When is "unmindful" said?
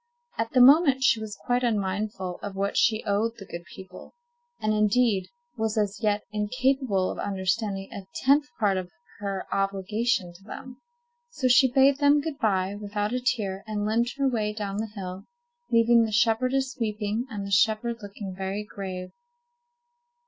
1.63-2.39